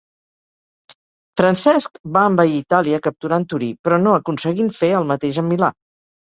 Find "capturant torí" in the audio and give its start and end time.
3.09-3.69